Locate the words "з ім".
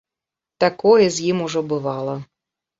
1.19-1.45